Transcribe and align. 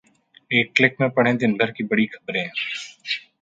एक 0.51 0.71
क्लिक 0.75 0.95
में 1.01 1.09
पढ़ें 1.09 1.35
दिन 1.37 1.53
भर 1.53 1.71
की 1.71 1.83
बड़ी 1.83 2.05
खबरें... 2.05 2.49